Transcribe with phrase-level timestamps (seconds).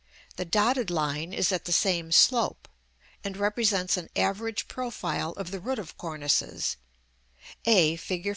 [0.35, 2.67] the dotted line is at the same slope,
[3.23, 6.75] and represents an average profile of the root of cornices
[7.67, 8.27] (a, Fig.